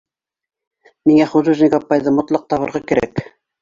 Миңә 1.11 1.29
художник 1.35 1.79
апайҙы 1.81 2.17
мотлаҡ 2.19 2.53
табырға 2.53 2.87
кәрәк. 2.91 3.29